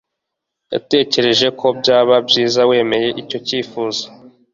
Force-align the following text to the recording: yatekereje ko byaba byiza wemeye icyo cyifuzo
yatekereje 0.73 1.47
ko 1.59 1.67
byaba 1.79 2.15
byiza 2.27 2.61
wemeye 2.69 3.09
icyo 3.21 3.37
cyifuzo 3.47 4.03